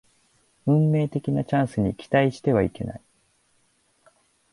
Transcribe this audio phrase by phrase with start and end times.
[0.65, 3.01] 運命的なチャンスに期待してはいけない